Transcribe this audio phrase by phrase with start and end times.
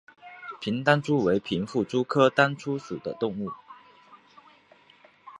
[0.59, 3.51] 平单蛛为平腹蛛科单蛛属的动物。